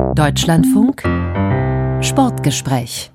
[0.00, 1.02] Deutschlandfunk
[2.02, 3.12] Sportgespräch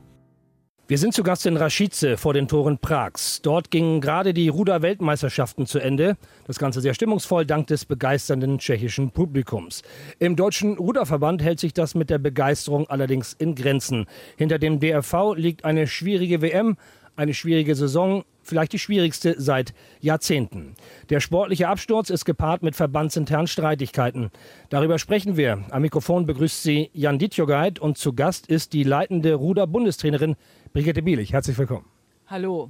[0.88, 3.42] wir sind zu Gast in Raschice vor den Toren Prags.
[3.42, 6.16] Dort gingen gerade die Ruder-Weltmeisterschaften zu Ende.
[6.46, 9.82] Das Ganze sehr stimmungsvoll dank des begeisternden tschechischen Publikums.
[10.20, 14.06] Im deutschen Ruderverband hält sich das mit der Begeisterung allerdings in Grenzen.
[14.38, 16.78] Hinter dem DRV liegt eine schwierige WM,
[17.16, 20.76] eine schwierige Saison vielleicht die schwierigste seit Jahrzehnten.
[21.10, 24.32] Der sportliche Absturz ist gepaart mit verbandsinternen Streitigkeiten.
[24.70, 25.64] Darüber sprechen wir.
[25.72, 30.36] Am Mikrofon begrüßt sie Jan Dietjogait und zu Gast ist die leitende Ruder-Bundestrainerin
[30.74, 31.34] Brigitte Bielich.
[31.34, 31.86] Herzlich willkommen.
[32.28, 32.70] Hallo.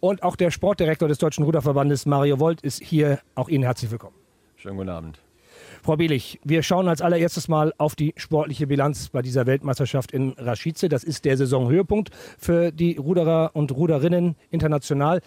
[0.00, 3.20] Und auch der Sportdirektor des Deutschen Ruderverbandes Mario Volt ist hier.
[3.34, 4.16] Auch Ihnen herzlich willkommen.
[4.56, 5.18] Schönen guten Abend.
[5.84, 10.30] Frau Bielich, wir schauen als allererstes mal auf die sportliche Bilanz bei dieser Weltmeisterschaft in
[10.38, 10.88] Raschice.
[10.88, 15.22] Das ist der Saisonhöhepunkt für die Ruderer und Ruderinnen international.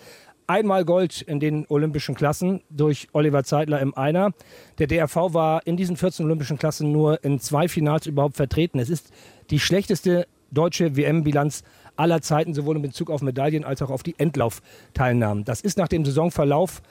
[0.48, 4.32] Einmal Gold in den olympischen Klassen durch Oliver Zeitler im Einer.
[4.78, 8.80] Der DRV war in diesen 14 olympischen Klassen nur in zwei Finals überhaupt vertreten.
[8.80, 9.12] Es ist
[9.50, 11.64] die schlechteste deutsche WM-Bilanz
[11.98, 15.44] aller Zeiten, sowohl in Bezug auf Medaillen als auch auf die Endlaufteilnahmen.
[15.44, 16.82] Das ist nach dem Saisonverlauf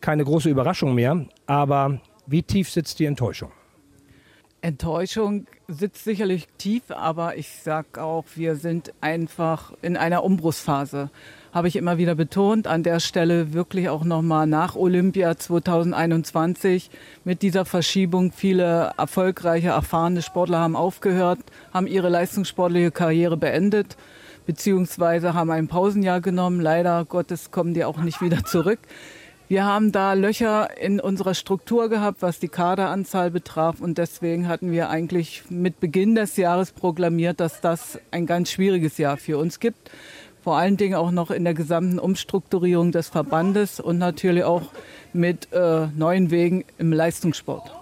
[0.00, 2.00] keine große Überraschung mehr, aber
[2.30, 3.50] wie tief sitzt die Enttäuschung?
[4.62, 11.10] Enttäuschung sitzt sicherlich tief, aber ich sage auch, wir sind einfach in einer Umbruchsphase.
[11.52, 16.90] Habe ich immer wieder betont, an der Stelle wirklich auch nochmal nach Olympia 2021
[17.24, 18.30] mit dieser Verschiebung.
[18.30, 21.40] Viele erfolgreiche, erfahrene Sportler haben aufgehört,
[21.72, 23.96] haben ihre leistungssportliche Karriere beendet,
[24.46, 26.60] beziehungsweise haben ein Pausenjahr genommen.
[26.60, 28.78] Leider Gottes kommen die auch nicht wieder zurück.
[29.50, 33.80] Wir haben da Löcher in unserer Struktur gehabt, was die Kaderanzahl betraf.
[33.80, 38.96] Und deswegen hatten wir eigentlich mit Beginn des Jahres proklamiert, dass das ein ganz schwieriges
[38.96, 39.90] Jahr für uns gibt.
[40.40, 44.70] Vor allen Dingen auch noch in der gesamten Umstrukturierung des Verbandes und natürlich auch
[45.12, 47.79] mit äh, neuen Wegen im Leistungssport.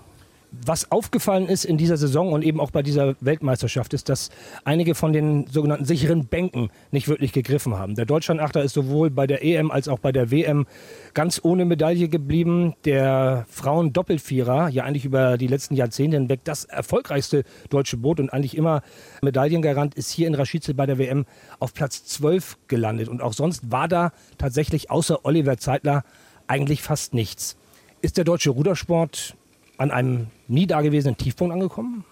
[0.50, 4.30] Was aufgefallen ist in dieser Saison und eben auch bei dieser Weltmeisterschaft, ist, dass
[4.64, 7.96] einige von den sogenannten sicheren Bänken nicht wirklich gegriffen haben.
[7.96, 10.66] Der Deutschlandachter ist sowohl bei der EM als auch bei der WM
[11.12, 12.74] ganz ohne Medaille geblieben.
[12.86, 18.56] Der Frauen-Doppelvierer, ja eigentlich über die letzten Jahrzehnte hinweg das erfolgreichste deutsche Boot und eigentlich
[18.56, 18.82] immer
[19.20, 21.26] Medaillengarant, ist hier in Raschice bei der WM
[21.58, 23.08] auf Platz 12 gelandet.
[23.08, 26.04] Und auch sonst war da tatsächlich außer Oliver Zeitler
[26.46, 27.58] eigentlich fast nichts.
[28.00, 29.36] Ist der deutsche Rudersport
[29.76, 32.04] an einem nie dagewesenen Tiefpunkt angekommen?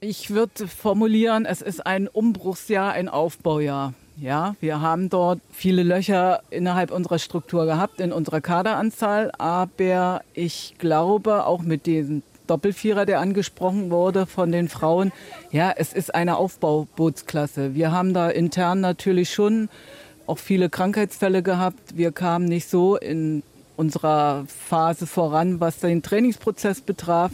[0.00, 3.94] Ich würde formulieren, es ist ein Umbruchsjahr, ein Aufbaujahr.
[4.20, 10.74] Ja, wir haben dort viele Löcher innerhalb unserer Struktur gehabt, in unserer Kaderanzahl, aber ich
[10.78, 15.12] glaube auch mit diesem Doppelvierer, der angesprochen wurde von den Frauen,
[15.52, 17.74] ja, es ist eine Aufbaubootsklasse.
[17.74, 19.68] Wir haben da intern natürlich schon
[20.26, 21.96] auch viele Krankheitsfälle gehabt.
[21.96, 23.42] Wir kamen nicht so in
[23.78, 27.32] unserer Phase voran, was den Trainingsprozess betraf.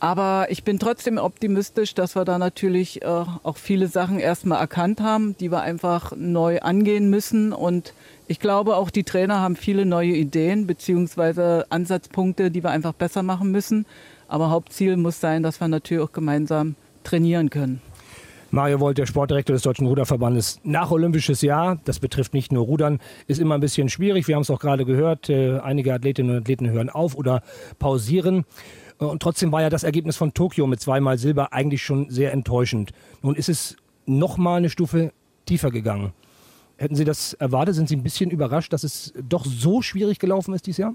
[0.00, 5.00] Aber ich bin trotzdem optimistisch, dass wir da natürlich äh, auch viele Sachen erstmal erkannt
[5.00, 7.52] haben, die wir einfach neu angehen müssen.
[7.52, 7.94] Und
[8.26, 11.64] ich glaube, auch die Trainer haben viele neue Ideen bzw.
[11.70, 13.86] Ansatzpunkte, die wir einfach besser machen müssen.
[14.26, 17.80] Aber Hauptziel muss sein, dass wir natürlich auch gemeinsam trainieren können.
[18.54, 20.60] Mario Volt, der Sportdirektor des Deutschen Ruderverbandes.
[20.62, 24.28] Nach Olympisches Jahr, das betrifft nicht nur Rudern, ist immer ein bisschen schwierig.
[24.28, 27.42] Wir haben es auch gerade gehört, äh, einige Athletinnen und Athleten hören auf oder
[27.78, 28.44] pausieren.
[29.00, 32.34] Äh, und trotzdem war ja das Ergebnis von Tokio mit zweimal Silber eigentlich schon sehr
[32.34, 32.92] enttäuschend.
[33.22, 33.74] Nun ist es
[34.04, 35.12] noch mal eine Stufe
[35.46, 36.12] tiefer gegangen.
[36.76, 37.74] Hätten Sie das erwartet?
[37.74, 40.94] Sind Sie ein bisschen überrascht, dass es doch so schwierig gelaufen ist dieses Jahr?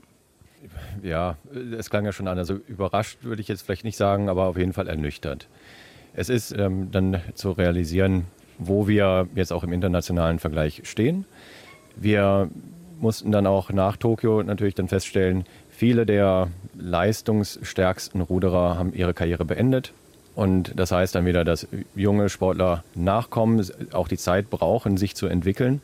[1.01, 1.37] Ja,
[1.75, 2.37] es klang ja schon an.
[2.37, 5.47] Also überrascht würde ich jetzt vielleicht nicht sagen, aber auf jeden Fall ernüchtert.
[6.17, 8.25] Es ist ähm, dann zu realisieren,
[8.57, 11.25] wo wir jetzt auch im internationalen Vergleich stehen.
[11.95, 12.49] Wir
[12.99, 19.45] mussten dann auch nach Tokio natürlich dann feststellen, viele der leistungsstärksten Ruderer haben ihre Karriere
[19.45, 19.93] beendet.
[20.33, 25.27] Und das heißt dann wieder, dass junge Sportler nachkommen, auch die Zeit brauchen, sich zu
[25.27, 25.83] entwickeln.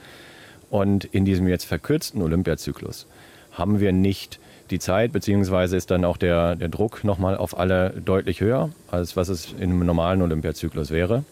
[0.71, 3.05] Und in diesem jetzt verkürzten Olympiazyklus
[3.51, 4.39] haben wir nicht
[4.73, 9.15] die Zeit, beziehungsweise ist dann auch der, der Druck nochmal auf alle deutlich höher, als
[9.15, 11.23] was es in einem normalen Olympiazyklus wäre.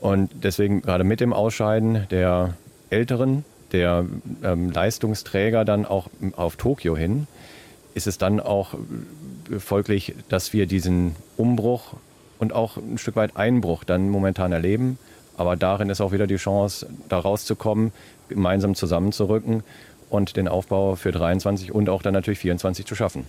[0.00, 2.54] Und deswegen gerade mit dem Ausscheiden der
[2.88, 4.06] Älteren, der
[4.42, 7.26] ähm, Leistungsträger dann auch auf Tokio hin,
[7.94, 8.74] ist es dann auch
[9.58, 11.94] folglich, dass wir diesen Umbruch
[12.38, 14.98] und auch ein Stück weit Einbruch dann momentan erleben.
[15.36, 17.92] Aber darin ist auch wieder die Chance, da rauszukommen,
[18.28, 19.62] gemeinsam zusammenzurücken
[20.10, 23.24] und den Aufbau für 23 und auch dann natürlich 24 zu schaffen.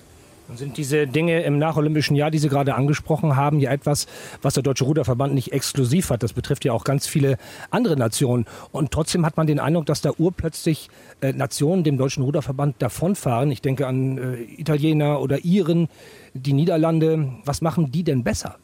[0.55, 4.07] Sind diese Dinge im nacholympischen Jahr, die Sie gerade angesprochen haben, ja etwas,
[4.41, 6.23] was der Deutsche Ruderverband nicht exklusiv hat?
[6.23, 7.37] Das betrifft ja auch ganz viele
[7.69, 8.45] andere Nationen.
[8.71, 10.89] Und trotzdem hat man den Eindruck, dass da urplötzlich
[11.21, 13.51] äh, Nationen dem Deutschen Ruderverband davonfahren.
[13.51, 15.87] Ich denke an äh, Italiener oder Iren,
[16.33, 17.29] die Niederlande.
[17.45, 18.57] Was machen die denn besser?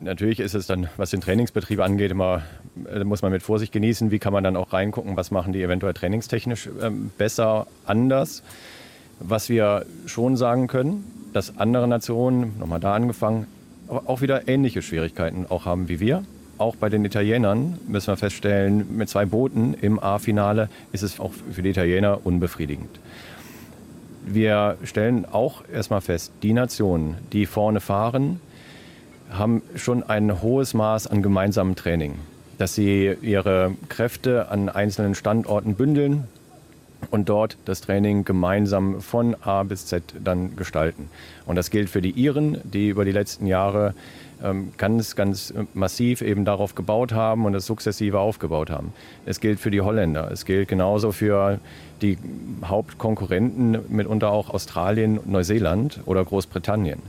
[0.00, 2.42] Natürlich ist es dann, was den Trainingsbetrieb angeht, immer
[3.04, 4.10] muss man mit Vorsicht genießen.
[4.10, 8.42] Wie kann man dann auch reingucken, was machen die eventuell trainingstechnisch ähm, besser, anders?
[9.20, 13.46] Was wir schon sagen können, dass andere Nationen, nochmal da angefangen,
[13.88, 16.24] auch wieder ähnliche Schwierigkeiten auch haben wie wir.
[16.58, 21.32] Auch bei den Italienern müssen wir feststellen, mit zwei Booten im A-Finale ist es auch
[21.52, 23.00] für die Italiener unbefriedigend.
[24.24, 28.40] Wir stellen auch erstmal fest, die Nationen, die vorne fahren,
[29.30, 32.14] haben schon ein hohes Maß an gemeinsamem Training,
[32.58, 36.28] dass sie ihre Kräfte an einzelnen Standorten bündeln
[37.10, 41.08] und dort das Training gemeinsam von A bis Z dann gestalten.
[41.46, 43.94] Und das gilt für die Iren, die über die letzten Jahre
[44.42, 48.92] ähm, ganz, ganz massiv eben darauf gebaut haben und es sukzessive aufgebaut haben.
[49.26, 51.58] Es gilt für die Holländer, es gilt genauso für
[52.00, 52.18] die
[52.64, 57.00] Hauptkonkurrenten, mitunter auch Australien, Neuseeland oder Großbritannien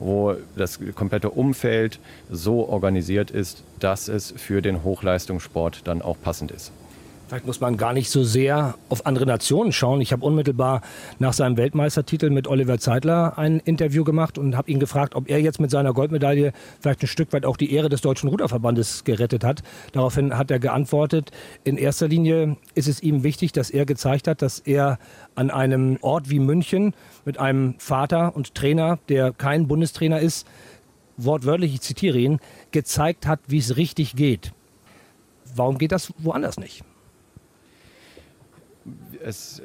[0.00, 2.00] wo das komplette Umfeld
[2.30, 6.72] so organisiert ist, dass es für den Hochleistungssport dann auch passend ist.
[7.30, 10.00] Vielleicht muss man gar nicht so sehr auf andere Nationen schauen.
[10.00, 10.80] Ich habe unmittelbar
[11.20, 15.40] nach seinem Weltmeistertitel mit Oliver Zeitler ein Interview gemacht und habe ihn gefragt, ob er
[15.40, 19.44] jetzt mit seiner Goldmedaille vielleicht ein Stück weit auch die Ehre des Deutschen Ruderverbandes gerettet
[19.44, 19.62] hat.
[19.92, 21.30] Daraufhin hat er geantwortet,
[21.62, 24.98] in erster Linie ist es ihm wichtig, dass er gezeigt hat, dass er
[25.36, 30.48] an einem Ort wie München mit einem Vater und Trainer, der kein Bundestrainer ist,
[31.16, 32.40] wortwörtlich, ich zitiere ihn,
[32.72, 34.50] gezeigt hat, wie es richtig geht.
[35.54, 36.82] Warum geht das woanders nicht?
[39.24, 39.62] Es,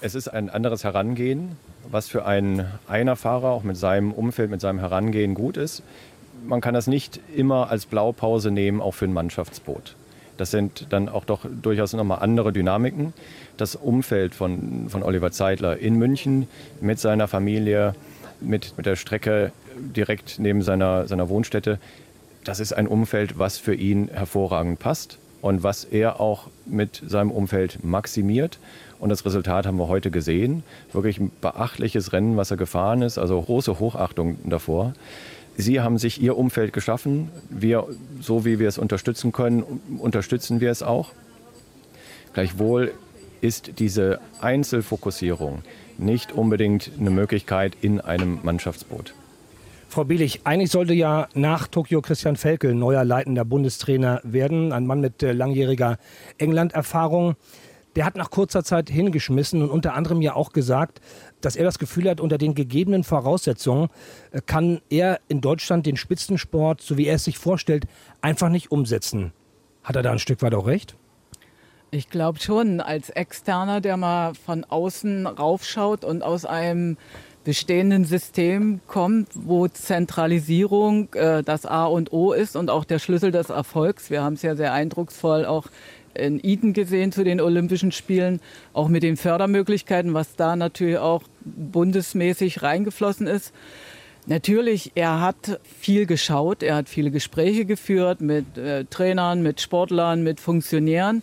[0.00, 1.56] es ist ein anderes Herangehen,
[1.90, 5.82] was für einen Einerfahrer auch mit seinem Umfeld, mit seinem Herangehen gut ist.
[6.46, 9.96] Man kann das nicht immer als Blaupause nehmen, auch für ein Mannschaftsboot.
[10.36, 13.12] Das sind dann auch doch durchaus nochmal andere Dynamiken.
[13.56, 16.48] Das Umfeld von, von Oliver Zeitler in München
[16.80, 17.94] mit seiner Familie,
[18.40, 21.78] mit, mit der Strecke direkt neben seiner, seiner Wohnstätte,
[22.42, 27.30] das ist ein Umfeld, was für ihn hervorragend passt und was er auch mit seinem
[27.30, 28.58] Umfeld maximiert.
[28.98, 30.62] Und das Resultat haben wir heute gesehen.
[30.90, 33.18] Wirklich ein beachtliches Rennen, was er gefahren ist.
[33.18, 34.94] Also große Hochachtung davor.
[35.58, 37.28] Sie haben sich Ihr Umfeld geschaffen.
[37.50, 37.86] Wir,
[38.22, 41.10] so wie wir es unterstützen können, unterstützen wir es auch.
[42.32, 42.92] Gleichwohl
[43.42, 45.60] ist diese Einzelfokussierung
[45.98, 49.12] nicht unbedingt eine Möglichkeit in einem Mannschaftsboot.
[49.94, 55.00] Frau Bielich, eigentlich sollte ja nach Tokio Christian Felkel neuer leitender Bundestrainer werden, ein Mann
[55.00, 55.98] mit äh, langjähriger
[56.36, 57.36] England-Erfahrung.
[57.94, 61.00] Der hat nach kurzer Zeit hingeschmissen und unter anderem ja auch gesagt,
[61.40, 63.88] dass er das Gefühl hat, unter den gegebenen Voraussetzungen
[64.32, 67.86] äh, kann er in Deutschland den Spitzensport, so wie er es sich vorstellt,
[68.20, 69.32] einfach nicht umsetzen.
[69.84, 70.96] Hat er da ein Stück weit auch recht?
[71.92, 76.96] Ich glaube schon, als Externer, der mal von außen raufschaut und aus einem
[77.44, 83.30] bestehenden System kommt, wo Zentralisierung äh, das A und O ist und auch der Schlüssel
[83.30, 84.10] des Erfolgs.
[84.10, 85.66] Wir haben es ja sehr eindrucksvoll auch
[86.14, 88.40] in Eden gesehen zu den Olympischen Spielen,
[88.72, 93.52] auch mit den Fördermöglichkeiten, was da natürlich auch bundesmäßig reingeflossen ist.
[94.26, 100.22] Natürlich, er hat viel geschaut, er hat viele Gespräche geführt mit äh, Trainern, mit Sportlern,
[100.22, 101.22] mit Funktionären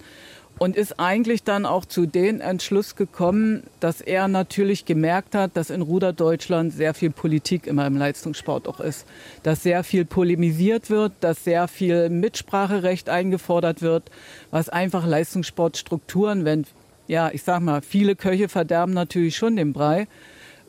[0.61, 5.71] und ist eigentlich dann auch zu dem Entschluss gekommen, dass er natürlich gemerkt hat, dass
[5.71, 9.07] in Ruder Deutschland sehr viel Politik immer im Leistungssport auch ist,
[9.41, 14.11] dass sehr viel polemisiert wird, dass sehr viel Mitspracherecht eingefordert wird,
[14.51, 16.67] was einfach Leistungssportstrukturen, wenn
[17.07, 20.07] ja, ich sag mal, viele Köche verderben natürlich schon den Brei,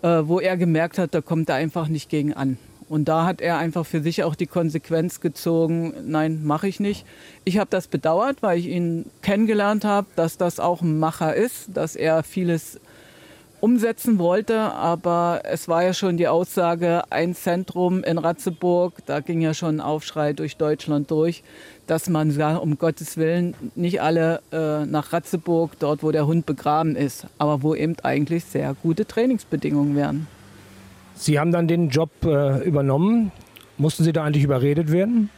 [0.01, 2.57] äh, wo er gemerkt hat, da kommt er einfach nicht gegen an.
[2.93, 7.07] Und da hat er einfach für sich auch die Konsequenz gezogen, nein, mache ich nicht.
[7.43, 11.69] Ich habe das bedauert, weil ich ihn kennengelernt habe, dass das auch ein Macher ist,
[11.73, 12.79] dass er vieles
[13.61, 14.61] umsetzen wollte.
[14.61, 19.77] Aber es war ja schon die Aussage, ein Zentrum in Ratzeburg, da ging ja schon
[19.77, 21.43] ein Aufschrei durch Deutschland durch,
[21.87, 26.45] dass man sagt, um Gottes Willen, nicht alle äh, nach Ratzeburg, dort wo der Hund
[26.45, 30.27] begraben ist, aber wo eben eigentlich sehr gute Trainingsbedingungen wären.
[31.15, 33.33] Sie haben dann den Job äh, übernommen.
[33.79, 35.31] Mussten Sie da eigentlich überredet werden?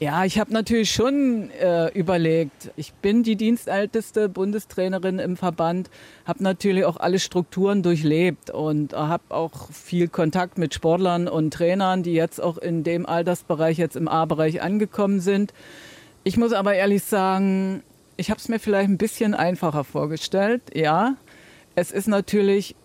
[0.00, 2.70] Ja, ich habe natürlich schon äh, überlegt.
[2.76, 5.90] Ich bin die dienstälteste Bundestrainerin im Verband,
[6.24, 12.04] habe natürlich auch alle Strukturen durchlebt und habe auch viel Kontakt mit Sportlern und Trainern,
[12.04, 15.52] die jetzt auch in dem Altersbereich, jetzt im A-Bereich angekommen sind.
[16.22, 17.82] Ich muss aber ehrlich sagen,
[18.16, 20.62] ich habe es mir vielleicht ein bisschen einfacher vorgestellt.
[20.74, 21.16] Ja,
[21.74, 22.76] es ist natürlich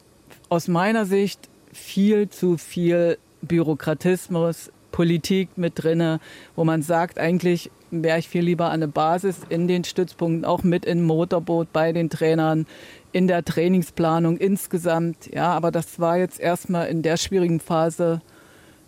[0.49, 6.19] aus meiner Sicht viel zu viel Bürokratismus, Politik mit drinne,
[6.55, 10.63] wo man sagt, eigentlich wäre ich viel lieber an der Basis in den Stützpunkten, auch
[10.63, 12.65] mit im Motorboot bei den Trainern,
[13.11, 15.29] in der Trainingsplanung insgesamt.
[15.33, 18.21] Ja, aber das war jetzt erstmal in der schwierigen Phase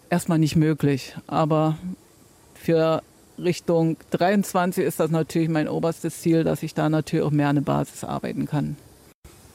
[0.09, 1.15] erstmal nicht möglich.
[1.27, 1.77] Aber
[2.65, 3.03] Für
[3.37, 7.57] Richtung 23 ist das natürlich mein oberstes Ziel, dass ich da natürlich auch mehr an
[7.57, 8.75] der Basis arbeiten kann.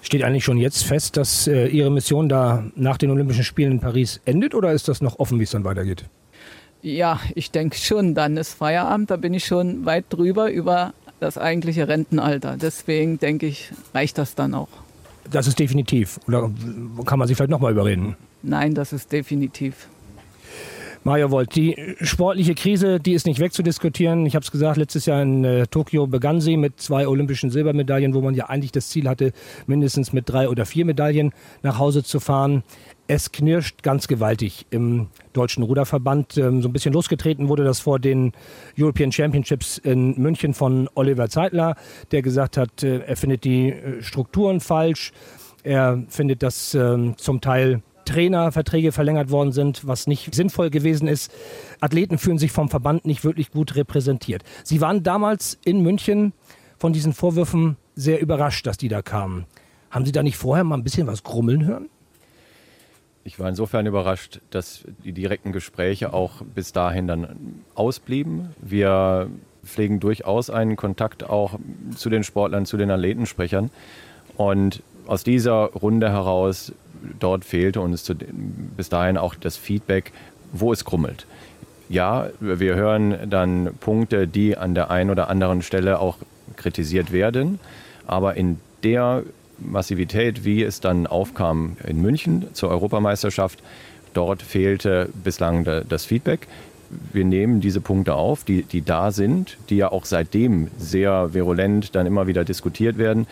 [0.02, 3.80] Steht eigentlich schon jetzt fest, dass äh, Ihre Mission da nach den Olympischen Spielen in
[3.80, 6.04] Paris endet oder ist das noch offen, wie es dann weitergeht?
[6.82, 11.36] Ja, ich denke schon, dann ist Feierabend, da bin ich schon weit drüber über das
[11.36, 12.56] eigentliche Rentenalter.
[12.56, 14.68] Deswegen denke ich, reicht das dann auch.
[15.30, 16.18] Das ist definitiv.
[16.26, 16.50] Oder
[17.04, 18.16] kann man sich vielleicht nochmal überreden?
[18.42, 19.88] Nein, das ist definitiv.
[21.02, 24.26] Mario Volt, die sportliche Krise, die ist nicht wegzudiskutieren.
[24.26, 28.12] Ich habe es gesagt, letztes Jahr in äh, Tokio begann sie mit zwei olympischen Silbermedaillen,
[28.12, 29.32] wo man ja eigentlich das Ziel hatte,
[29.66, 32.64] mindestens mit drei oder vier Medaillen nach Hause zu fahren.
[33.06, 36.36] Es knirscht ganz gewaltig im deutschen Ruderverband.
[36.36, 38.32] Ähm, so ein bisschen losgetreten wurde das vor den
[38.78, 41.76] European Championships in München von Oliver Zeitler,
[42.12, 45.12] der gesagt hat, äh, er findet die äh, Strukturen falsch.
[45.62, 51.32] Er findet, dass ähm, zum Teil Trainerverträge verlängert worden sind, was nicht sinnvoll gewesen ist.
[51.80, 54.42] Athleten fühlen sich vom Verband nicht wirklich gut repräsentiert.
[54.64, 56.32] Sie waren damals in München
[56.76, 59.46] von diesen Vorwürfen sehr überrascht, dass die da kamen.
[59.90, 61.88] Haben Sie da nicht vorher mal ein bisschen was grummeln hören?
[63.22, 68.54] Ich war insofern überrascht, dass die direkten Gespräche auch bis dahin dann ausblieben.
[68.60, 69.28] Wir
[69.64, 71.58] pflegen durchaus einen Kontakt auch
[71.94, 73.70] zu den Sportlern, zu den Athletensprechern.
[74.36, 76.72] Und aus dieser Runde heraus
[77.18, 80.12] dort fehlte uns zu, bis dahin auch das Feedback,
[80.52, 81.26] wo es krummelt.
[81.88, 86.18] Ja, wir hören dann Punkte, die an der einen oder anderen Stelle auch
[86.56, 87.58] kritisiert werden,
[88.06, 89.24] aber in der
[89.58, 93.62] Massivität, wie es dann aufkam in München zur Europameisterschaft,
[94.14, 96.46] dort fehlte bislang das Feedback.
[97.12, 101.94] Wir nehmen diese Punkte auf, die, die da sind, die ja auch seitdem sehr virulent
[101.94, 103.26] dann immer wieder diskutiert werden.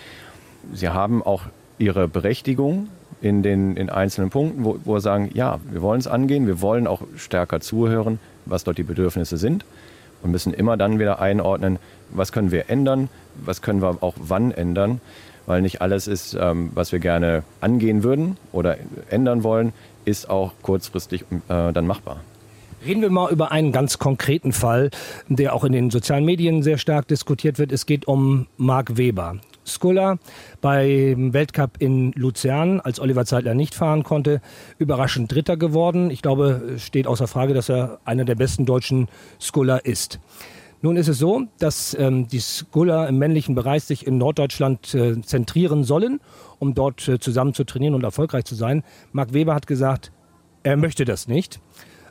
[0.72, 1.44] Sie haben auch
[1.78, 2.88] ihre Berechtigung,
[3.20, 6.60] in den in einzelnen Punkten, wo, wo wir sagen, ja, wir wollen es angehen, wir
[6.60, 9.64] wollen auch stärker zuhören, was dort die Bedürfnisse sind
[10.22, 11.78] und müssen immer dann wieder einordnen,
[12.10, 13.08] was können wir ändern,
[13.44, 15.00] was können wir auch wann ändern,
[15.46, 18.76] weil nicht alles ist, ähm, was wir gerne angehen würden oder
[19.10, 19.72] ändern wollen,
[20.04, 22.20] ist auch kurzfristig äh, dann machbar.
[22.86, 24.90] Reden wir mal über einen ganz konkreten Fall,
[25.28, 27.72] der auch in den sozialen Medien sehr stark diskutiert wird.
[27.72, 29.36] Es geht um Marc Weber.
[29.68, 30.18] Skulla
[30.60, 34.40] beim Weltcup in Luzern, als Oliver Zeitler nicht fahren konnte,
[34.78, 36.10] überraschend Dritter geworden.
[36.10, 39.08] Ich glaube, es steht außer Frage, dass er einer der besten deutschen
[39.40, 40.20] Skulla ist.
[40.80, 45.20] Nun ist es so, dass ähm, die Skuller im männlichen Bereich sich in Norddeutschland äh,
[45.22, 46.20] zentrieren sollen,
[46.60, 48.84] um dort äh, zusammen zu trainieren und erfolgreich zu sein.
[49.10, 50.12] Marc Weber hat gesagt,
[50.62, 51.60] er möchte das nicht.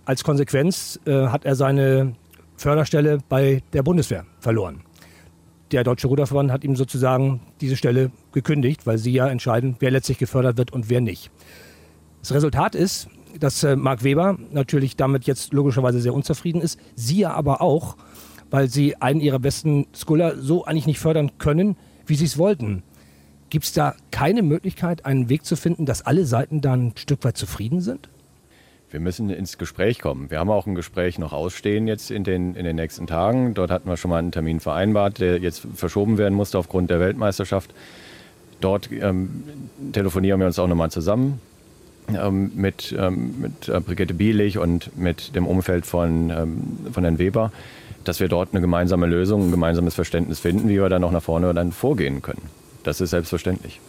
[0.04, 2.16] Als Konsequenz äh, hat er seine
[2.58, 4.84] Förderstelle bei der Bundeswehr verloren
[5.72, 10.18] der Deutsche Ruderverband hat ihm sozusagen diese Stelle gekündigt, weil sie ja entscheiden, wer letztlich
[10.18, 11.32] gefördert wird und wer nicht.
[12.22, 13.10] Das Resultat ist,
[13.40, 17.98] dass äh, Marc Weber natürlich damit jetzt logischerweise sehr unzufrieden ist, sie ja aber auch,
[18.50, 22.84] weil sie einen ihrer besten Skuller so eigentlich nicht fördern können, wie sie es wollten.
[23.50, 27.24] Gibt es da keine Möglichkeit, einen Weg zu finden, dass alle Seiten da ein Stück
[27.24, 28.10] weit zufrieden sind?
[28.90, 30.32] Wir müssen ins Gespräch kommen.
[30.32, 33.54] Wir haben auch ein Gespräch noch ausstehen jetzt in den, in den nächsten Tagen.
[33.54, 37.02] Dort hatten wir schon mal einen Termin vereinbart, der jetzt verschoben werden musste aufgrund der
[37.02, 37.74] Weltmeisterschaft.
[38.62, 39.44] Dort ähm,
[39.92, 41.42] telefonieren wir uns auch nochmal zusammen
[42.10, 47.20] ähm, mit, ähm, mit äh, Brigitte Bielich und mit dem Umfeld von, ähm, von Herrn
[47.20, 47.52] Weber,
[48.06, 51.24] dass wir dort eine gemeinsame Lösung, ein gemeinsames Verständnis finden, wie wir dann auch nach
[51.24, 52.44] vorne dann vorgehen können.
[52.84, 53.82] Das ist selbstverständlich.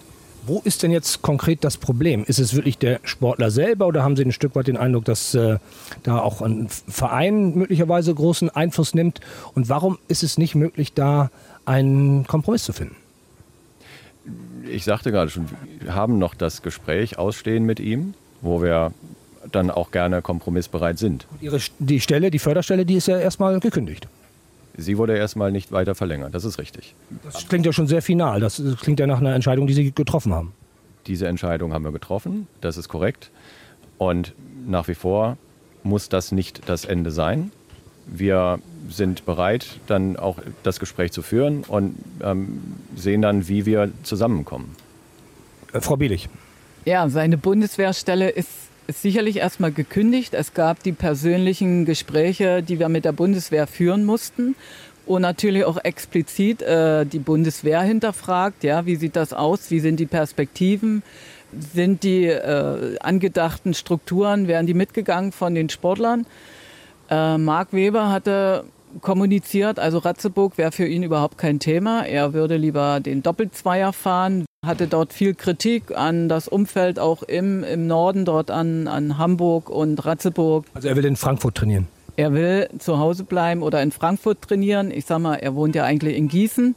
[0.49, 2.25] Wo ist denn jetzt konkret das Problem?
[2.25, 5.35] Ist es wirklich der Sportler selber oder haben Sie ein Stück weit den Eindruck, dass
[5.35, 5.59] äh,
[6.05, 9.21] da auch ein Verein möglicherweise großen Einfluss nimmt?
[9.55, 11.31] Und warum ist es nicht möglich, da
[11.67, 12.97] einen Kompromiss zu finden?
[14.67, 15.49] Ich sagte gerade schon,
[15.81, 18.93] wir haben noch das Gespräch ausstehen mit ihm, wo wir
[19.53, 21.27] dann auch gerne kompromissbereit sind.
[21.43, 24.09] Ihre, die Stelle, die Förderstelle, die ist ja erstmal gekündigt.
[24.81, 26.95] Sie wurde erstmal nicht weiter verlängert, das ist richtig.
[27.25, 28.39] Das klingt ja schon sehr final.
[28.39, 30.53] Das klingt ja nach einer Entscheidung, die Sie getroffen haben.
[31.09, 33.31] Diese Entscheidung haben wir getroffen, das ist korrekt.
[33.99, 34.35] Und
[34.67, 35.37] nach wie vor
[35.83, 37.51] muss das nicht das Ende sein.
[38.07, 42.63] Wir sind bereit, dann auch das Gespräch zu führen und ähm,
[42.95, 44.77] sehen dann, wie wir zusammenkommen.
[45.73, 46.29] Äh, Frau Bielich.
[46.85, 50.35] Ja, seine Bundeswehrstelle ist sicherlich erstmal gekündigt.
[50.35, 54.57] Es gab die persönlichen Gespräche, die wir mit der Bundeswehr führen mussten.
[55.07, 59.99] Und natürlich auch explizit äh, die Bundeswehr hinterfragt, ja, wie sieht das aus, wie sind
[60.01, 61.03] die Perspektiven,
[61.53, 66.27] sind die äh, angedachten Strukturen, werden die mitgegangen von den Sportlern.
[67.09, 68.65] Äh, Marc Weber hatte
[69.01, 72.07] kommuniziert, also Ratzeburg wäre für ihn überhaupt kein Thema.
[72.07, 77.65] Er würde lieber den Doppelzweier fahren, hatte dort viel Kritik an das Umfeld auch im,
[77.65, 80.65] im Norden, dort an, an Hamburg und Ratzeburg.
[80.75, 81.89] Also er will in Frankfurt trainieren.
[82.17, 84.91] Er will zu Hause bleiben oder in Frankfurt trainieren.
[84.91, 86.75] Ich sag mal, er wohnt ja eigentlich in Gießen.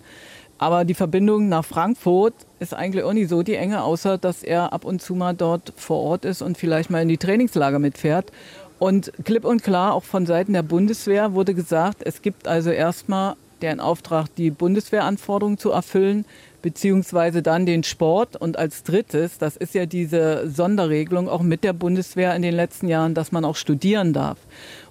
[0.59, 4.73] Aber die Verbindung nach Frankfurt ist eigentlich auch nicht so die enge, außer dass er
[4.73, 8.31] ab und zu mal dort vor Ort ist und vielleicht mal in die Trainingslager mitfährt.
[8.81, 13.35] Und klipp und klar, auch von Seiten der Bundeswehr wurde gesagt, es gibt also erstmal
[13.61, 16.25] den Auftrag, die Bundeswehranforderungen zu erfüllen,
[16.63, 18.37] beziehungsweise dann den Sport.
[18.37, 22.87] Und als drittes, das ist ja diese Sonderregelung auch mit der Bundeswehr in den letzten
[22.87, 24.39] Jahren, dass man auch studieren darf.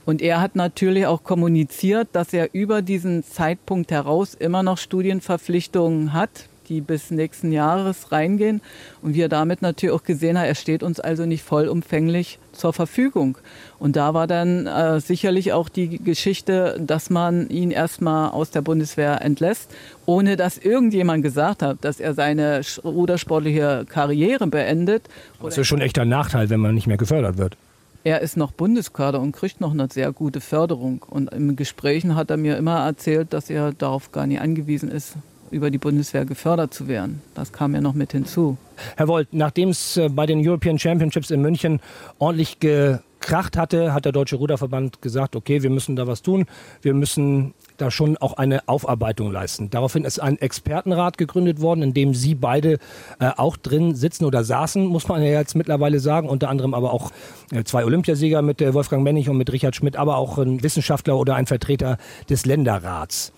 [0.07, 6.13] Und er hat natürlich auch kommuniziert, dass er über diesen Zeitpunkt heraus immer noch Studienverpflichtungen
[6.13, 8.63] hat, die bis nächsten Jahres reingehen.
[9.03, 13.37] Und wir damit natürlich auch gesehen haben, er steht uns also nicht vollumfänglich zur Verfügung.
[13.79, 18.63] Und da war dann äh, sicherlich auch die Geschichte, dass man ihn erstmal aus der
[18.63, 19.71] Bundeswehr entlässt,
[20.07, 25.03] ohne dass irgendjemand gesagt hat, dass er seine rudersportliche Karriere beendet.
[25.43, 27.57] Das ist schon echt ein Nachteil, wenn man nicht mehr gefördert wird.
[28.03, 31.05] Er ist noch Bundeskader und kriegt noch eine sehr gute Förderung.
[31.09, 35.17] Und in Gesprächen hat er mir immer erzählt, dass er darauf gar nicht angewiesen ist,
[35.51, 37.23] über die Bundeswehr gefördert zu werden.
[37.35, 38.57] Das kam ja noch mit hinzu.
[38.97, 41.81] Herr Wolf, nachdem es äh, bei den European Championships in München
[42.19, 46.47] ordentlich gekracht hatte, hat der Deutsche Ruderverband gesagt, okay, wir müssen da was tun.
[46.83, 49.71] Wir müssen da schon auch eine Aufarbeitung leisten.
[49.71, 52.75] Daraufhin ist ein Expertenrat gegründet worden, in dem Sie beide
[53.19, 56.29] äh, auch drin sitzen oder saßen, muss man ja jetzt mittlerweile sagen.
[56.29, 57.11] Unter anderem aber auch
[57.53, 61.17] äh, zwei Olympiasieger mit äh, Wolfgang Mennig und mit Richard Schmidt, aber auch ein Wissenschaftler
[61.19, 63.33] oder ein Vertreter des Länderrats.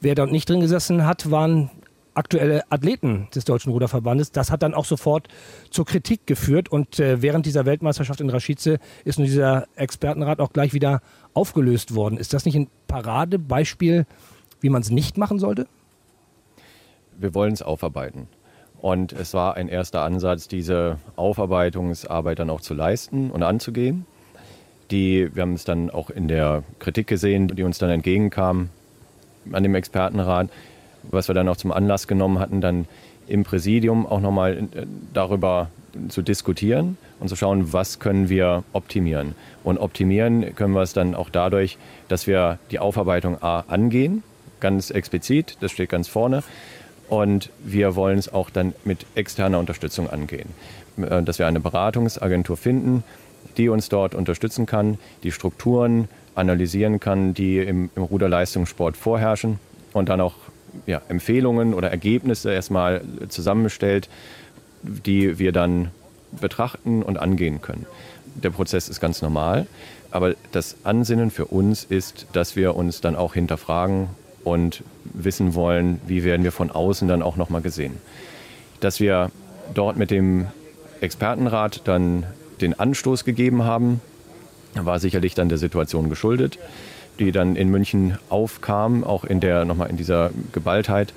[0.00, 1.70] Wer dort nicht drin gesessen hat, waren
[2.14, 4.32] aktuelle Athleten des Deutschen Ruderverbandes.
[4.32, 5.28] Das hat dann auch sofort
[5.70, 6.70] zur Kritik geführt.
[6.70, 11.02] Und äh, während dieser Weltmeisterschaft in Raschice ist nun dieser Expertenrat auch gleich wieder
[11.34, 12.18] aufgelöst worden.
[12.18, 14.06] Ist das nicht ein Paradebeispiel,
[14.60, 15.66] wie man es nicht machen sollte?
[17.18, 18.28] Wir wollen es aufarbeiten.
[18.80, 24.06] Und es war ein erster Ansatz, diese Aufarbeitungsarbeit dann auch zu leisten und anzugehen.
[24.90, 28.70] Die, wir haben es dann auch in der Kritik gesehen, die uns dann entgegenkam,
[29.52, 30.48] an dem Expertenrat,
[31.02, 32.86] was wir dann auch zum Anlass genommen hatten, dann
[33.26, 35.70] im Präsidium auch nochmal äh, darüber
[36.08, 39.34] zu diskutieren und zu schauen, was können wir optimieren.
[39.64, 44.22] Und optimieren können wir es dann auch dadurch, dass wir die Aufarbeitung A angehen,
[44.60, 46.42] ganz explizit, das steht ganz vorne.
[47.08, 50.50] Und wir wollen es auch dann mit externer Unterstützung angehen.
[50.96, 53.04] Äh, dass wir eine Beratungsagentur finden,
[53.56, 56.08] die uns dort unterstützen kann, die Strukturen
[56.40, 59.58] analysieren kann, die im, im Ruderleistungssport vorherrschen
[59.92, 60.34] und dann auch
[60.86, 64.08] ja, Empfehlungen oder Ergebnisse erstmal zusammenstellt,
[64.82, 65.90] die wir dann
[66.32, 67.86] betrachten und angehen können.
[68.34, 69.66] Der Prozess ist ganz normal,
[70.10, 74.08] aber das Ansinnen für uns ist, dass wir uns dann auch hinterfragen
[74.44, 77.94] und wissen wollen, wie werden wir von außen dann auch nochmal gesehen.
[78.80, 79.30] Dass wir
[79.74, 80.46] dort mit dem
[81.00, 82.24] Expertenrat dann
[82.60, 84.00] den Anstoß gegeben haben,
[84.74, 86.58] war sicherlich dann der Situation geschuldet,
[87.18, 91.12] die dann in München aufkam, auch in der nochmal in dieser Geballtheit.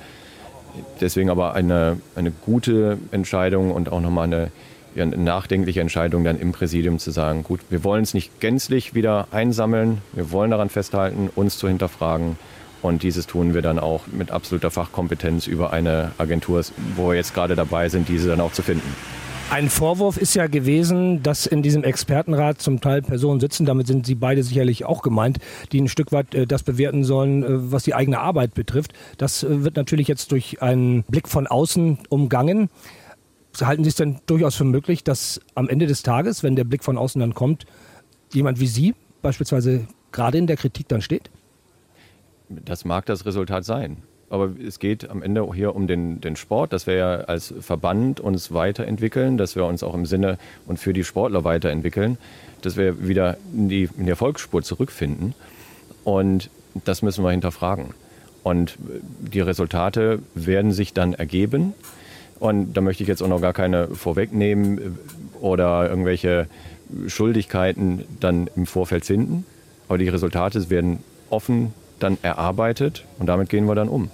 [1.01, 4.51] Deswegen aber eine, eine gute Entscheidung und auch nochmal eine,
[4.95, 8.95] ja, eine nachdenkliche Entscheidung dann im Präsidium zu sagen, gut, wir wollen es nicht gänzlich
[8.95, 12.37] wieder einsammeln, wir wollen daran festhalten, uns zu hinterfragen.
[12.81, 16.61] Und dieses tun wir dann auch mit absoluter Fachkompetenz über eine Agentur,
[16.97, 18.93] wo wir jetzt gerade dabei sind, diese dann auch zu finden.
[19.53, 24.03] Ein Vorwurf ist ja gewesen, dass in diesem Expertenrat zum Teil Personen sitzen, damit sind
[24.03, 25.37] Sie beide sicherlich auch gemeint,
[25.71, 28.93] die ein Stück weit äh, das bewerten sollen, äh, was die eigene Arbeit betrifft.
[29.19, 32.71] Das äh, wird natürlich jetzt durch einen Blick von außen umgangen.
[33.61, 36.83] Halten Sie es denn durchaus für möglich, dass am Ende des Tages, wenn der Blick
[36.83, 37.67] von außen dann kommt,
[38.33, 41.29] jemand wie Sie beispielsweise gerade in der Kritik dann steht?
[42.49, 43.97] Das mag das Resultat sein
[44.33, 47.53] aber es geht am Ende auch hier um den, den Sport, dass wir ja als
[47.59, 52.17] Verband uns weiterentwickeln, dass wir uns auch im Sinne und für die Sportler weiterentwickeln,
[52.63, 55.35] dass wir wieder in die, in die Erfolgsspur zurückfinden.
[56.03, 56.49] Und
[56.83, 57.93] das müssen wir hinterfragen.
[58.41, 58.75] Und
[59.19, 61.75] die Resultate werden sich dann ergeben.
[62.39, 64.97] Und da möchte ich jetzt auch noch gar keine vorwegnehmen
[65.41, 66.47] oder irgendwelche
[67.05, 69.45] Schuldigkeiten dann im Vorfeld finden.
[69.87, 74.09] Aber die Resultate werden offen dann erarbeitet und damit gehen wir dann um.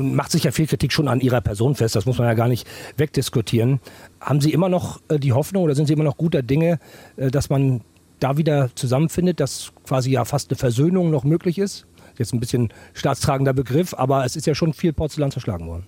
[0.00, 2.32] Nun macht sich ja viel Kritik schon an Ihrer Person fest, das muss man ja
[2.32, 3.80] gar nicht wegdiskutieren.
[4.18, 6.78] Haben Sie immer noch äh, die Hoffnung oder sind Sie immer noch guter Dinge,
[7.18, 7.82] äh, dass man
[8.18, 11.86] da wieder zusammenfindet, dass quasi ja fast eine Versöhnung noch möglich ist?
[12.16, 15.86] Jetzt ein bisschen staatstragender Begriff, aber es ist ja schon viel Porzellan zerschlagen worden.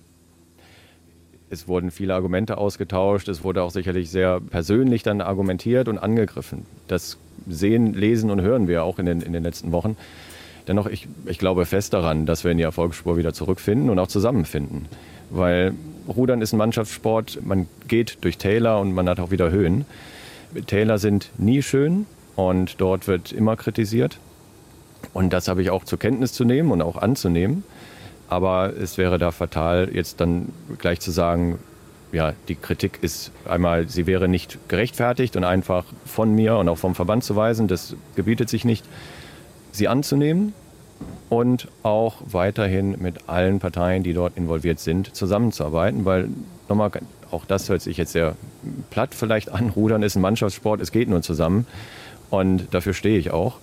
[1.49, 6.67] Es wurden viele Argumente ausgetauscht, es wurde auch sicherlich sehr persönlich dann argumentiert und angegriffen.
[6.87, 9.97] Das sehen, lesen und hören wir auch in den, in den letzten Wochen.
[10.67, 14.07] Dennoch, ich, ich glaube fest daran, dass wir in die Erfolgsspur wieder zurückfinden und auch
[14.07, 14.87] zusammenfinden.
[15.29, 15.73] Weil
[16.07, 19.85] Rudern ist ein Mannschaftssport, man geht durch Täler und man hat auch wieder Höhen.
[20.67, 24.19] Täler sind nie schön und dort wird immer kritisiert.
[25.13, 27.63] Und das habe ich auch zur Kenntnis zu nehmen und auch anzunehmen.
[28.29, 31.59] Aber es wäre da fatal, jetzt dann gleich zu sagen,
[32.13, 36.77] ja, die Kritik ist einmal, sie wäre nicht gerechtfertigt und einfach von mir und auch
[36.77, 38.85] vom Verband zu weisen, das gebietet sich nicht,
[39.73, 40.53] sie anzunehmen
[41.29, 46.29] und auch weiterhin mit allen Parteien, die dort involviert sind, zusammenzuarbeiten, weil
[46.69, 46.91] nochmal,
[47.31, 48.35] auch das hört sich jetzt sehr
[48.91, 51.65] platt vielleicht an, Rudern ist ein Mannschaftssport, es geht nur zusammen
[52.29, 53.57] und dafür stehe ich auch.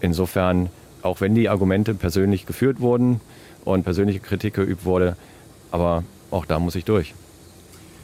[0.00, 0.68] Insofern,
[1.02, 3.20] auch wenn die Argumente persönlich geführt wurden
[3.64, 5.16] und persönliche Kritik geübt wurde,
[5.70, 7.14] aber auch da muss ich durch.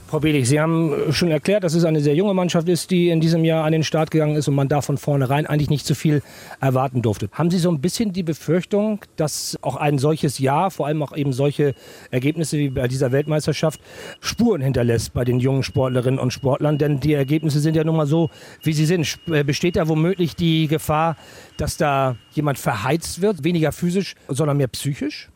[0.08, 3.20] Frau Belig, Sie haben schon erklärt, dass es eine sehr junge Mannschaft ist, die in
[3.20, 5.94] diesem Jahr an den Start gegangen ist und man da von vornherein eigentlich nicht zu
[5.94, 6.22] viel
[6.62, 7.28] erwarten durfte.
[7.32, 11.14] Haben Sie so ein bisschen die Befürchtung, dass auch ein solches Jahr, vor allem auch
[11.14, 11.74] eben solche
[12.10, 13.82] Ergebnisse wie bei dieser Weltmeisterschaft,
[14.20, 16.78] Spuren hinterlässt bei den jungen Sportlerinnen und Sportlern?
[16.78, 18.30] Denn die Ergebnisse sind ja nun mal so,
[18.62, 19.18] wie sie sind.
[19.30, 21.18] Äh, besteht da womöglich die Gefahr,
[21.58, 25.28] dass da jemand verheizt wird, weniger physisch, sondern mehr psychisch?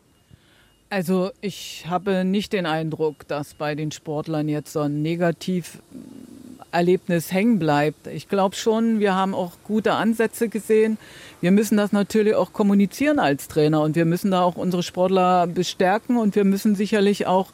[0.93, 7.57] Also ich habe nicht den Eindruck, dass bei den Sportlern jetzt so ein Negativerlebnis hängen
[7.57, 8.05] bleibt.
[8.05, 10.99] Ich glaube schon, wir haben auch gute Ansätze gesehen.
[11.41, 15.47] Wir müssen das natürlich auch kommunizieren als Trainer und wir müssen da auch unsere Sportler
[15.47, 17.47] bestärken und wir müssen sicherlich auch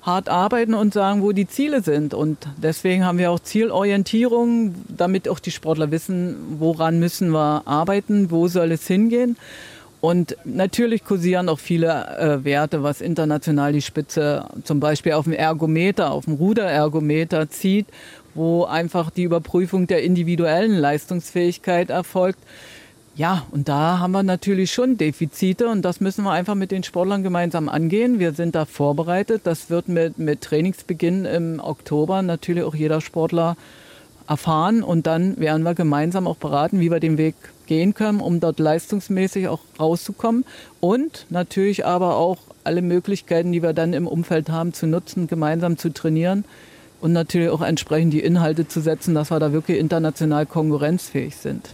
[0.00, 2.14] hart arbeiten und sagen, wo die Ziele sind.
[2.14, 8.30] Und deswegen haben wir auch Zielorientierung, damit auch die Sportler wissen, woran müssen wir arbeiten,
[8.30, 9.36] wo soll es hingehen.
[10.00, 15.32] Und natürlich kursieren auch viele äh, Werte, was international die Spitze zum Beispiel auf dem
[15.32, 17.86] Ergometer, auf dem Ruderergometer zieht,
[18.34, 22.38] wo einfach die Überprüfung der individuellen Leistungsfähigkeit erfolgt.
[23.16, 26.82] Ja, und da haben wir natürlich schon Defizite und das müssen wir einfach mit den
[26.82, 28.18] Sportlern gemeinsam angehen.
[28.18, 29.42] Wir sind da vorbereitet.
[29.44, 33.56] Das wird mit, mit Trainingsbeginn im Oktober natürlich auch jeder Sportler
[34.28, 37.34] erfahren und dann werden wir gemeinsam auch beraten, wie wir den Weg
[37.66, 40.44] gehen können, um dort leistungsmäßig auch rauszukommen
[40.80, 45.78] und natürlich aber auch alle Möglichkeiten, die wir dann im Umfeld haben, zu nutzen, gemeinsam
[45.78, 46.44] zu trainieren
[47.00, 51.70] und natürlich auch entsprechend die Inhalte zu setzen, dass wir da wirklich international konkurrenzfähig sind.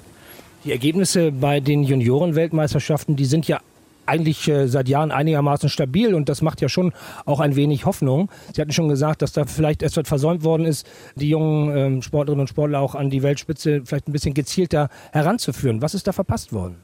[0.64, 3.60] Die Ergebnisse bei den Juniorenweltmeisterschaften, die sind ja
[4.06, 6.92] eigentlich äh, seit Jahren einigermaßen stabil und das macht ja schon
[7.24, 8.30] auch ein wenig Hoffnung.
[8.54, 12.42] Sie hatten schon gesagt, dass da vielleicht etwas versäumt worden ist, die jungen ähm, Sportlerinnen
[12.42, 15.82] und Sportler auch an die Weltspitze vielleicht ein bisschen gezielter heranzuführen.
[15.82, 16.76] Was ist da verpasst worden?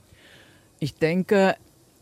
[0.80, 1.56] Ich denke,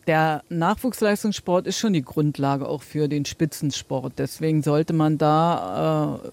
[0.07, 4.14] der Nachwuchsleistungssport ist schon die Grundlage auch für den Spitzensport.
[4.18, 6.29] Deswegen sollte man da äh,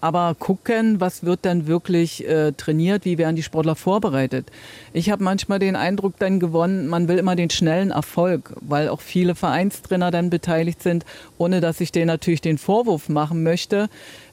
[0.00, 4.50] aber gucken, was wird dann wirklich äh, trainiert, wie werden die Sportler vorbereitet.
[4.92, 9.00] Ich habe manchmal den Eindruck dann gewonnen, man will immer den schnellen Erfolg, weil auch
[9.00, 11.04] viele Vereinstrainer dann beteiligt sind,
[11.38, 13.88] ohne dass ich denen natürlich den Vorwurf machen möchte.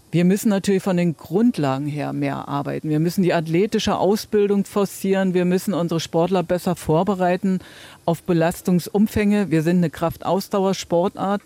[0.09, 2.87] Wir müssen natürlich von den Grundlagen her mehr arbeiten.
[2.89, 5.33] Wir müssen die athletische Ausbildung forcieren.
[5.33, 7.59] Wir müssen unsere Sportler besser vorbereiten
[8.05, 9.51] auf Belastungsumfänge.
[9.51, 11.41] Wir sind eine Kraftausdauersportart.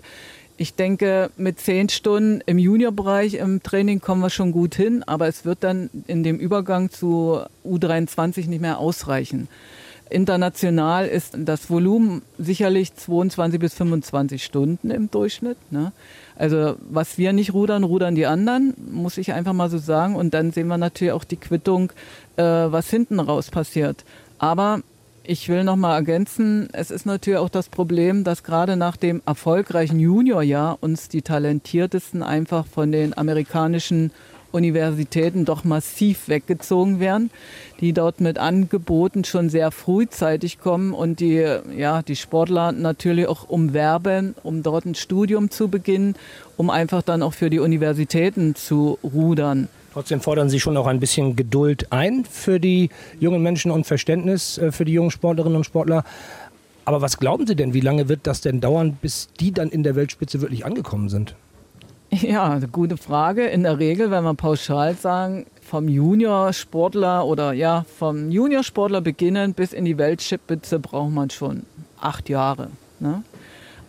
[0.62, 5.28] Ich denke, mit zehn Stunden im Juniorbereich im Training kommen wir schon gut hin, aber
[5.28, 9.48] es wird dann in dem Übergang zu U23 nicht mehr ausreichen.
[10.12, 15.58] International ist das Volumen sicherlich 22 bis 25 Stunden im Durchschnitt.
[15.72, 15.94] Ne?
[16.36, 20.16] Also was wir nicht rudern, rudern die anderen, muss ich einfach mal so sagen.
[20.16, 21.92] Und dann sehen wir natürlich auch die Quittung,
[22.36, 24.06] äh, was hinten raus passiert.
[24.38, 24.84] Aber
[25.24, 29.22] ich will noch mal ergänzen, es ist natürlich auch das Problem, dass gerade nach dem
[29.26, 34.12] erfolgreichen Juniorjahr uns die talentiertesten einfach von den amerikanischen
[34.52, 37.32] Universitäten doch massiv weggezogen werden,
[37.80, 41.46] die dort mit Angeboten schon sehr frühzeitig kommen und die,
[41.78, 46.16] ja, die Sportler natürlich auch umwerben, um dort ein Studium zu beginnen,
[46.58, 49.70] um einfach dann auch für die Universitäten zu rudern.
[49.94, 54.58] Trotzdem fordern Sie schon auch ein bisschen Geduld ein für die jungen Menschen und Verständnis
[54.58, 56.04] äh, für die jungen Sportlerinnen und Sportler.
[56.86, 59.84] Aber was glauben Sie denn, wie lange wird das denn dauern, bis die dann in
[59.84, 61.36] der Weltspitze wirklich angekommen sind?
[62.14, 63.46] Ja, eine gute Frage.
[63.46, 69.72] In der Regel, wenn wir pauschal sagen, vom Juniorsportler oder ja, vom Juniorsportler beginnen bis
[69.72, 71.64] in die Weltspitze braucht man schon
[72.02, 72.68] acht Jahre.
[73.00, 73.24] Ne?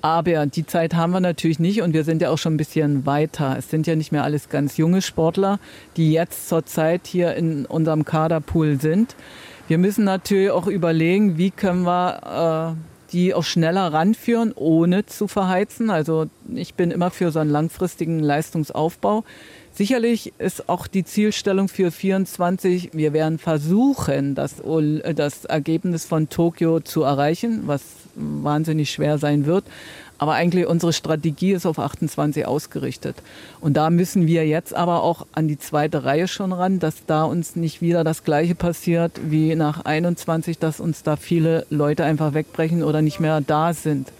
[0.02, 3.06] Aber die Zeit haben wir natürlich nicht und wir sind ja auch schon ein bisschen
[3.06, 3.56] weiter.
[3.56, 5.60] Es sind ja nicht mehr alles ganz junge Sportler,
[5.96, 9.14] die jetzt zurzeit hier in unserem Kaderpool sind.
[9.68, 15.28] Wir müssen natürlich auch überlegen, wie können wir äh, die auch schneller ranführen, ohne zu
[15.28, 15.90] verheizen.
[15.90, 19.24] Also ich bin immer für so einen langfristigen Leistungsaufbau.
[19.72, 24.56] Sicherlich ist auch die Zielstellung für 24, wir werden versuchen, das,
[25.14, 27.82] das Ergebnis von Tokio zu erreichen, was
[28.14, 29.64] wahnsinnig schwer sein wird.
[30.18, 33.16] Aber eigentlich unsere Strategie ist auf 28 ausgerichtet.
[33.60, 37.24] Und da müssen wir jetzt aber auch an die zweite Reihe schon ran, dass da
[37.24, 42.34] uns nicht wieder das Gleiche passiert wie nach 21, dass uns da viele Leute einfach
[42.34, 44.12] wegbrechen oder nicht mehr da sind.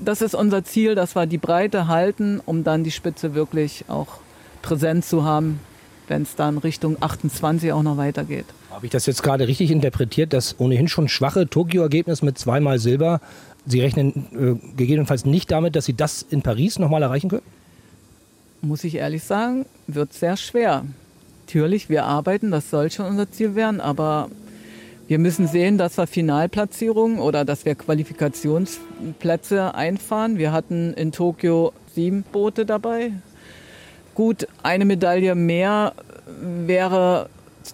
[0.00, 4.20] Das ist unser Ziel, dass wir die Breite halten, um dann die Spitze wirklich auch
[4.62, 5.60] präsent zu haben,
[6.08, 8.46] wenn es dann Richtung 28 auch noch weitergeht.
[8.72, 13.20] Habe ich das jetzt gerade richtig interpretiert, das ohnehin schon schwache Tokio-Ergebnis mit zweimal Silber
[13.64, 17.42] Sie rechnen äh, gegebenenfalls nicht damit, dass Sie das in Paris nochmal erreichen können?
[18.60, 20.84] Muss ich ehrlich sagen, wird sehr schwer.
[21.46, 24.30] Natürlich, wir arbeiten, das soll schon unser Ziel werden, aber
[25.06, 30.38] wir müssen sehen, dass wir Finalplatzierungen oder dass wir Qualifikationsplätze einfahren.
[30.38, 33.12] Wir hatten in Tokio sieben Boote dabei.
[34.14, 35.94] Gut, eine Medaille mehr
[36.40, 37.28] wäre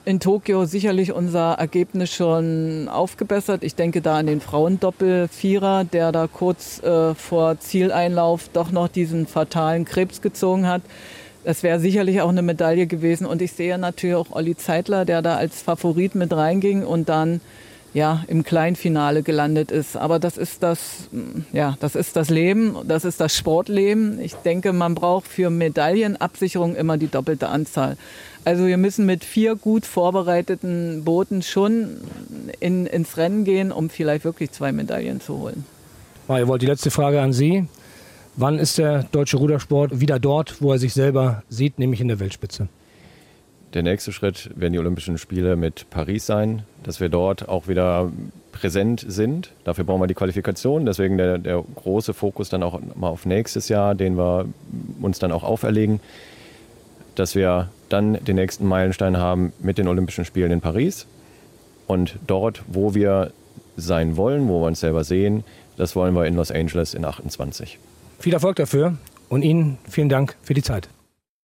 [0.04, 3.62] in Tokio sicherlich unser Ergebnis schon aufgebessert.
[3.62, 9.26] Ich denke da an den Frauendoppel-Vierer, der da kurz äh, vor Zieleinlauf doch noch diesen
[9.26, 10.82] fatalen Krebs gezogen hat.
[11.44, 13.26] Das wäre sicherlich auch eine Medaille gewesen.
[13.26, 17.40] Und ich sehe natürlich auch Olli Zeitler, der da als Favorit mit reinging und dann
[17.98, 19.96] ja, im Kleinfinale gelandet ist.
[19.96, 21.08] Aber das ist das,
[21.52, 24.20] ja, das ist das Leben, das ist das Sportleben.
[24.20, 27.96] Ich denke, man braucht für Medaillenabsicherung immer die doppelte Anzahl.
[28.44, 31.96] Also wir müssen mit vier gut vorbereiteten Booten schon
[32.60, 35.64] in, ins Rennen gehen, um vielleicht wirklich zwei Medaillen zu holen.
[36.28, 37.66] Maja, die letzte Frage an Sie.
[38.36, 42.20] Wann ist der deutsche Rudersport wieder dort, wo er sich selber sieht, nämlich in der
[42.20, 42.68] Weltspitze?
[43.74, 48.10] Der nächste Schritt werden die Olympischen Spiele mit Paris sein, dass wir dort auch wieder
[48.52, 49.52] präsent sind.
[49.64, 50.86] Dafür brauchen wir die Qualifikation.
[50.86, 54.46] Deswegen der, der große Fokus dann auch mal auf nächstes Jahr, den wir
[55.02, 56.00] uns dann auch auferlegen,
[57.14, 61.06] dass wir dann den nächsten Meilenstein haben mit den Olympischen Spielen in Paris.
[61.86, 63.32] Und dort, wo wir
[63.76, 65.44] sein wollen, wo wir uns selber sehen,
[65.76, 67.78] das wollen wir in Los Angeles in 28.
[68.18, 68.96] Viel Erfolg dafür
[69.28, 70.88] und Ihnen vielen Dank für die Zeit.